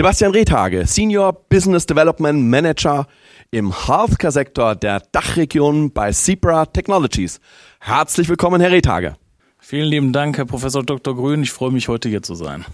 Sebastian 0.00 0.32
Rehtage, 0.32 0.86
Senior 0.86 1.30
Business 1.50 1.84
Development 1.84 2.42
Manager 2.48 3.06
im 3.50 3.70
Healthcare-Sektor 3.86 4.74
der 4.74 5.02
Dachregion 5.12 5.92
bei 5.92 6.10
Zebra 6.10 6.64
Technologies. 6.64 7.38
Herzlich 7.80 8.26
willkommen, 8.30 8.62
Herr 8.62 8.70
Rehtage. 8.70 9.16
Vielen 9.58 9.88
lieben 9.88 10.14
Dank, 10.14 10.38
Herr 10.38 10.46
Professor 10.46 10.82
Dr. 10.82 11.14
Grün. 11.14 11.42
Ich 11.42 11.52
freue 11.52 11.70
mich, 11.70 11.88
heute 11.88 12.08
hier 12.08 12.22
zu 12.22 12.34
sein. 12.34 12.64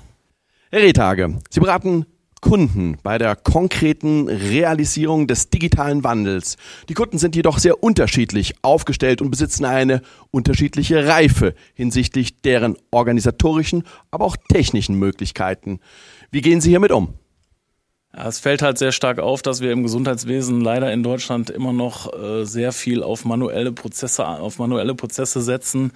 Herr 0.71 0.83
Rehtage, 0.83 1.41
Sie 1.51 1.59
beraten 1.59 2.07
Kunden 2.41 2.99
bei 3.03 3.19
der 3.19 3.35
konkreten 3.35 4.29
Realisierung 4.29 5.27
des 5.27 5.51
digitalen 5.51 6.05
Wandels. 6.05 6.57
Die 6.89 6.95
Kunden 6.95 7.19
sind 7.19 7.35
jedoch 7.35 7.59
sehr 7.59 7.83
unterschiedlich 7.83 8.55
aufgestellt 8.63 9.23
und 9.23 9.31
besitzen 9.31 9.65
eine 9.65 10.03
unterschiedliche 10.31 11.07
Reife 11.07 11.55
hinsichtlich 11.75 12.41
deren 12.43 12.77
organisatorischen, 12.91 13.85
aber 14.11 14.25
auch 14.25 14.37
technischen 14.49 14.99
Möglichkeiten. 14.99 15.81
Wie 16.31 16.43
gehen 16.43 16.61
Sie 16.61 16.71
hiermit 16.71 16.93
um? 16.93 17.15
Es 18.19 18.39
fällt 18.39 18.63
halt 18.63 18.79
sehr 18.79 18.93
stark 18.93 19.19
auf, 19.19 19.43
dass 19.43 19.61
wir 19.61 19.73
im 19.73 19.83
Gesundheitswesen 19.83 20.63
leider 20.63 20.91
in 20.91 21.03
Deutschland 21.03 21.51
immer 21.51 21.75
noch 21.75 22.15
äh, 22.15 22.47
sehr 22.47 22.73
viel 22.73 23.03
auf 23.03 23.27
manuelle 23.27 23.73
Prozesse, 23.73 24.27
auf 24.27 24.59
manuelle 24.59 24.95
Prozesse 24.95 25.43
setzen, 25.43 25.93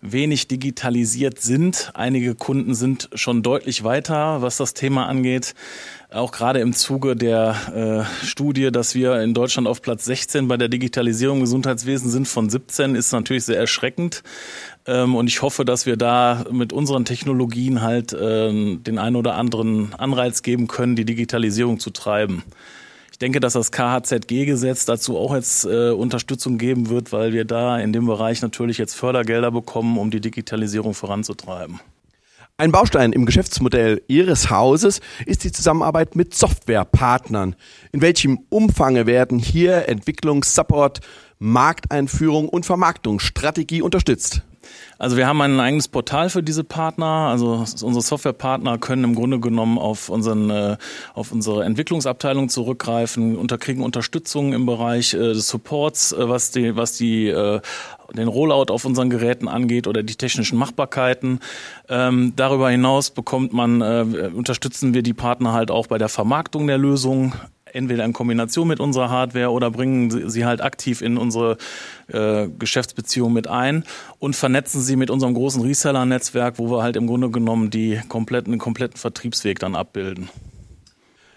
wenig 0.00 0.46
digitalisiert 0.46 1.40
sind. 1.40 1.90
Einige 1.94 2.36
Kunden 2.36 2.76
sind 2.76 3.10
schon 3.14 3.42
deutlich 3.42 3.82
weiter, 3.82 4.40
was 4.40 4.56
das 4.56 4.74
Thema 4.74 5.06
angeht. 5.06 5.56
Auch 6.14 6.30
gerade 6.30 6.60
im 6.60 6.74
Zuge 6.74 7.16
der 7.16 8.06
äh, 8.22 8.24
Studie, 8.24 8.70
dass 8.70 8.94
wir 8.94 9.20
in 9.20 9.34
Deutschland 9.34 9.66
auf 9.66 9.82
Platz 9.82 10.04
16 10.04 10.46
bei 10.46 10.56
der 10.56 10.68
Digitalisierung 10.68 11.38
im 11.38 11.42
Gesundheitswesen 11.42 12.08
sind 12.08 12.28
von 12.28 12.48
17, 12.48 12.94
ist 12.94 13.10
natürlich 13.10 13.44
sehr 13.44 13.58
erschreckend. 13.58 14.22
Ähm, 14.86 15.16
und 15.16 15.26
ich 15.26 15.42
hoffe, 15.42 15.64
dass 15.64 15.86
wir 15.86 15.96
da 15.96 16.44
mit 16.52 16.72
unseren 16.72 17.04
Technologien 17.04 17.82
halt 17.82 18.16
ähm, 18.16 18.84
den 18.84 19.00
einen 19.00 19.16
oder 19.16 19.34
anderen 19.34 19.92
Anreiz 19.94 20.42
geben 20.42 20.68
können, 20.68 20.94
die 20.94 21.04
Digitalisierung 21.04 21.80
zu 21.80 21.90
treiben. 21.90 22.44
Ich 23.10 23.18
denke, 23.18 23.40
dass 23.40 23.54
das 23.54 23.72
KHZG-Gesetz 23.72 24.84
dazu 24.84 25.18
auch 25.18 25.34
jetzt 25.34 25.64
äh, 25.64 25.90
Unterstützung 25.90 26.58
geben 26.58 26.90
wird, 26.90 27.12
weil 27.12 27.32
wir 27.32 27.44
da 27.44 27.76
in 27.80 27.92
dem 27.92 28.06
Bereich 28.06 28.40
natürlich 28.40 28.78
jetzt 28.78 28.94
Fördergelder 28.94 29.50
bekommen, 29.50 29.98
um 29.98 30.12
die 30.12 30.20
Digitalisierung 30.20 30.94
voranzutreiben. 30.94 31.80
Ein 32.56 32.70
Baustein 32.70 33.12
im 33.12 33.26
Geschäftsmodell 33.26 34.00
Ihres 34.06 34.48
Hauses 34.48 35.00
ist 35.26 35.42
die 35.42 35.50
Zusammenarbeit 35.50 36.14
mit 36.14 36.36
Softwarepartnern. 36.36 37.56
In 37.90 38.00
welchem 38.00 38.46
Umfang 38.48 38.94
werden 39.06 39.40
hier 39.40 39.88
Entwicklung, 39.88 40.44
Support, 40.44 41.00
Markteinführung 41.40 42.48
und 42.48 42.64
Vermarktungsstrategie 42.64 43.82
unterstützt? 43.82 44.42
Also 44.98 45.16
wir 45.16 45.26
haben 45.26 45.40
ein 45.40 45.58
eigenes 45.60 45.88
Portal 45.88 46.30
für 46.30 46.42
diese 46.42 46.64
Partner. 46.64 47.28
Also 47.28 47.64
unsere 47.82 48.02
Softwarepartner 48.02 48.78
können 48.78 49.04
im 49.04 49.14
Grunde 49.14 49.40
genommen 49.40 49.78
auf, 49.78 50.08
unseren, 50.08 50.50
äh, 50.50 50.76
auf 51.14 51.32
unsere 51.32 51.64
Entwicklungsabteilung 51.64 52.48
zurückgreifen, 52.48 53.36
unter, 53.36 53.58
kriegen 53.58 53.82
Unterstützung 53.82 54.52
im 54.52 54.66
Bereich 54.66 55.14
äh, 55.14 55.18
des 55.18 55.48
Supports, 55.48 56.12
äh, 56.12 56.28
was 56.28 56.50
die, 56.50 56.76
was 56.76 56.96
die 56.96 57.32
den 58.12 58.28
Rollout 58.28 58.72
auf 58.72 58.84
unseren 58.84 59.10
Geräten 59.10 59.48
angeht 59.48 59.86
oder 59.86 60.02
die 60.02 60.14
technischen 60.14 60.58
Machbarkeiten. 60.58 61.40
Ähm, 61.88 62.32
darüber 62.36 62.70
hinaus 62.70 63.10
bekommt 63.10 63.52
man, 63.52 63.80
äh, 63.80 64.30
unterstützen 64.34 64.94
wir 64.94 65.02
die 65.02 65.14
Partner 65.14 65.52
halt 65.52 65.70
auch 65.70 65.86
bei 65.86 65.98
der 65.98 66.08
Vermarktung 66.08 66.66
der 66.66 66.78
Lösung 66.78 67.34
entweder 67.74 68.04
in 68.04 68.12
Kombination 68.12 68.68
mit 68.68 68.80
unserer 68.80 69.10
Hardware 69.10 69.50
oder 69.50 69.70
bringen 69.70 70.30
sie 70.30 70.44
halt 70.44 70.62
aktiv 70.62 71.02
in 71.02 71.18
unsere 71.18 71.58
äh, 72.08 72.48
Geschäftsbeziehung 72.58 73.32
mit 73.32 73.48
ein 73.48 73.84
und 74.18 74.36
vernetzen 74.36 74.80
sie 74.80 74.96
mit 74.96 75.10
unserem 75.10 75.34
großen 75.34 75.60
Reseller-Netzwerk, 75.62 76.58
wo 76.58 76.70
wir 76.70 76.82
halt 76.82 76.96
im 76.96 77.06
Grunde 77.06 77.30
genommen 77.30 77.70
die 77.70 78.00
kompletten, 78.08 78.52
den 78.52 78.60
kompletten 78.60 78.96
Vertriebsweg 78.96 79.58
dann 79.58 79.74
abbilden. 79.74 80.28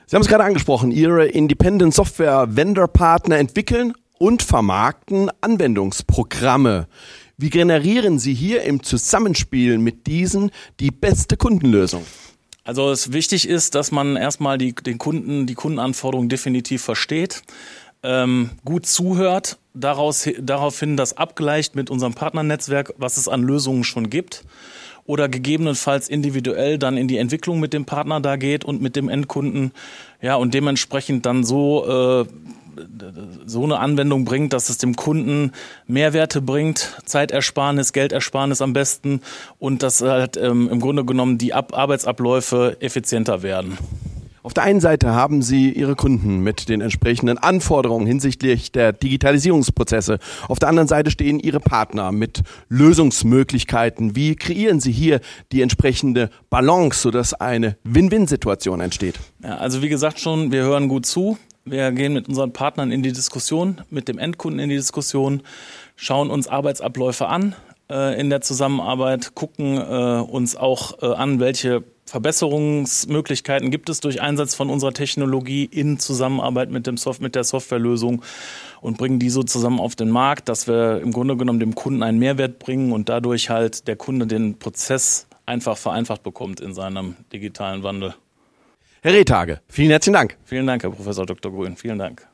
Sie 0.06 0.16
haben 0.16 0.22
es 0.22 0.30
gerade 0.30 0.46
angesprochen, 0.46 0.92
Ihre 0.92 1.26
Independent 1.26 1.94
Software 1.94 2.56
Vendor 2.56 2.88
Partner 2.88 3.38
entwickeln 3.38 3.94
und 4.20 4.42
vermarkten 4.42 5.30
Anwendungsprogramme. 5.42 6.88
Wie 7.38 7.50
generieren 7.50 8.18
Sie 8.18 8.34
hier 8.34 8.64
im 8.64 8.84
Zusammenspiel 8.84 9.78
mit 9.78 10.08
diesen 10.08 10.52
die 10.80 10.92
beste 10.92 11.38
Kundenlösung? 11.38 12.04
Also 12.68 12.92
es 12.92 13.14
wichtig 13.14 13.48
ist, 13.48 13.76
dass 13.76 13.94
man 13.94 14.18
erstmal 14.18 14.58
die, 14.58 14.76
den 14.76 14.98
Kunden, 14.98 15.46
die 15.46 15.54
Kundenanforderungen 15.54 16.28
definitiv 16.28 16.84
versteht, 16.84 17.44
ähm, 18.04 18.50
gut 18.66 18.86
zuhört, 18.86 19.58
daraus, 19.74 20.28
daraufhin 20.38 20.98
das 20.98 21.16
abgleicht 21.16 21.78
mit 21.78 21.90
unserem 21.90 22.14
Partnernetzwerk, 22.14 22.94
was 22.98 23.16
es 23.16 23.30
an 23.30 23.42
Lösungen 23.42 23.86
schon 23.86 24.10
gibt 24.10 24.44
oder 25.06 25.30
gegebenenfalls 25.30 26.10
individuell 26.10 26.78
dann 26.78 26.98
in 26.98 27.08
die 27.08 27.18
Entwicklung 27.18 27.62
mit 27.62 27.72
dem 27.72 27.86
Partner 27.86 28.20
da 28.20 28.36
geht 28.36 28.66
und 28.66 28.82
mit 28.82 28.98
dem 28.98 29.08
Endkunden, 29.08 29.72
ja, 30.22 30.36
und 30.36 30.54
dementsprechend 30.54 31.26
dann 31.26 31.46
so 31.46 32.26
äh, 32.26 32.26
so 33.46 33.64
eine 33.64 33.80
Anwendung 33.80 34.26
bringt, 34.26 34.54
dass 34.54 34.70
es 34.70 34.78
dem 34.78 34.96
Kunden 34.96 35.52
Mehrwerte 35.86 36.42
bringt, 36.42 36.98
Zeitersparnis, 37.06 37.94
Geldersparnis 37.94 38.62
am 38.62 38.74
besten 38.74 39.22
und 39.60 39.84
dass 39.84 40.02
halt 40.02 40.38
ähm, 40.38 40.70
im 40.70 40.80
Grunde 40.80 41.06
genommen 41.06 41.38
die 41.38 41.54
Ab 41.54 41.78
Arbeitsabläufe 41.78 42.78
effizienter 42.80 43.44
werden. 43.44 43.78
Auf 44.48 44.54
der 44.54 44.64
einen 44.64 44.80
Seite 44.80 45.14
haben 45.14 45.42
Sie 45.42 45.74
Ihre 45.74 45.96
Kunden 45.96 46.40
mit 46.40 46.70
den 46.70 46.80
entsprechenden 46.80 47.38
Anforderungen 47.38 48.08
hinsichtlich 48.08 48.72
der 48.72 48.94
Digitalisierungsprozesse. 48.94 50.20
Auf 50.48 50.58
der 50.58 50.70
anderen 50.70 50.88
Seite 50.88 51.12
stehen 51.12 51.38
Ihre 51.38 51.60
Partner 51.60 52.14
mit 52.14 52.44
Lösungsmöglichkeiten. 52.70 54.16
Wie 54.16 54.38
kreieren 54.38 54.80
Sie 54.80 54.94
hier 54.94 55.20
die 55.52 55.62
entsprechende 55.62 56.30
Balance, 56.50 57.02
sodass 57.02 57.34
eine 57.34 57.76
Win-Win-Situation 57.84 58.80
entsteht? 58.80 59.20
Ja, 59.44 59.58
also 59.58 59.82
wie 59.82 59.90
gesagt 59.90 60.18
schon, 60.18 60.50
wir 60.50 60.64
hören 60.64 60.88
gut 60.88 61.06
zu. 61.06 61.38
Wir 61.70 61.92
gehen 61.92 62.14
mit 62.14 62.30
unseren 62.30 62.54
Partnern 62.54 62.92
in 62.92 63.04
die 63.04 63.12
Diskussion, 63.12 63.82
mit 63.90 64.08
dem 64.08 64.20
Endkunden 64.20 64.60
in 64.60 64.70
die 64.70 64.78
Diskussion, 64.78 65.42
schauen 65.96 66.30
uns 66.30 66.48
Arbeitsabläufe 66.48 67.28
an 67.28 67.56
äh, 67.90 68.20
in 68.20 68.30
der 68.30 68.42
Zusammenarbeit, 68.42 69.36
gucken 69.36 69.78
äh, 69.78 70.22
uns 70.22 70.56
auch 70.56 71.02
äh, 71.02 71.08
an, 71.08 71.40
welche 71.42 71.84
Verbesserungsmöglichkeiten 72.06 73.70
gibt 73.70 73.90
es 73.90 74.00
durch 74.00 74.22
Einsatz 74.22 74.56
von 74.56 74.70
unserer 74.70 74.94
Technologie 74.94 75.66
in 75.66 76.00
Zusammenarbeit 76.00 76.72
mit, 76.72 76.88
dem 76.88 76.96
Soft 76.96 77.22
mit 77.22 77.36
der 77.36 77.44
Softwarelösung 77.44 78.22
und 78.80 78.98
bringen 78.98 79.20
die 79.20 79.30
so 79.30 79.44
zusammen 79.44 79.82
auf 79.82 79.96
den 79.96 80.10
Markt, 80.10 80.48
dass 80.48 80.68
wir 80.68 81.02
im 81.02 81.12
Grunde 81.12 81.36
genommen 81.36 81.60
dem 81.60 81.76
Kunden 81.76 82.04
einen 82.04 82.20
Mehrwert 82.20 82.60
bringen 82.60 82.94
und 82.94 83.10
dadurch 83.10 83.50
halt 83.50 83.90
der 83.90 83.98
Kunde 83.98 84.26
den 84.26 84.58
Prozess 84.58 85.28
einfach 85.46 85.78
vereinfacht 85.78 86.24
bekommt 86.24 86.62
in 86.62 86.74
seinem 86.74 87.18
digitalen 87.34 87.84
Wandel. 87.84 88.16
Herr 89.02 89.14
Rehtage, 89.14 89.62
vielen 89.70 89.92
herzlichen 89.92 90.14
Dank. 90.14 90.38
Vielen 90.44 90.66
Dank, 90.66 90.84
Herr 90.84 90.92
Professor 90.92 91.26
Dr. 91.26 91.52
Grün. 91.52 91.76
Vielen 91.76 92.00
Dank. 92.00 92.28